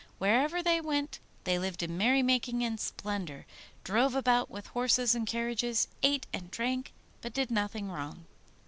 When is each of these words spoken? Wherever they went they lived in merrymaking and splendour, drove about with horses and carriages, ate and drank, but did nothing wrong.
Wherever 0.17 0.63
they 0.63 0.81
went 0.81 1.19
they 1.43 1.59
lived 1.59 1.83
in 1.83 1.95
merrymaking 1.95 2.63
and 2.63 2.79
splendour, 2.79 3.45
drove 3.83 4.15
about 4.15 4.49
with 4.49 4.65
horses 4.65 5.13
and 5.13 5.27
carriages, 5.27 5.87
ate 6.01 6.25
and 6.33 6.49
drank, 6.49 6.91
but 7.21 7.33
did 7.35 7.51
nothing 7.51 7.87
wrong. 7.91 8.25